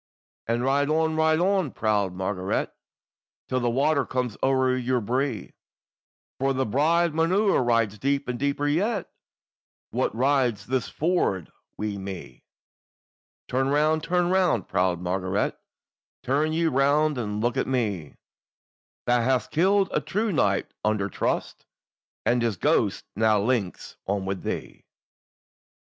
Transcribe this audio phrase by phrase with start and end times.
[0.47, 2.73] "And ride on, ride on, proud Margaret!
[3.47, 5.53] Till the water comes o'er your bree,
[6.39, 9.11] For the bride maun ride deep, and deeper yet,
[9.91, 12.45] Wha rides this ford wi' me.
[13.47, 15.55] "Turn round, turn round, proud Margaret!
[16.23, 18.15] Turn ye round, and look on me,
[19.05, 21.67] Thou hast killed a true knight under trust,
[22.25, 24.87] And his ghost now links on with thee."